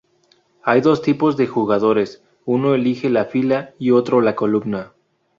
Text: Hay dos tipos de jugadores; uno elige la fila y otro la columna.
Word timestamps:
Hay 0.63 0.81
dos 0.81 1.03
tipos 1.03 1.37
de 1.37 1.45
jugadores; 1.45 2.23
uno 2.45 2.73
elige 2.73 3.07
la 3.07 3.25
fila 3.25 3.75
y 3.77 3.91
otro 3.91 4.19
la 4.21 4.33
columna. 4.35 4.93